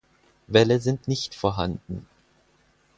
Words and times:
Wälle 0.47 0.79
sind 0.79 1.07
nicht 1.07 1.35
vorhanden. 1.35 2.07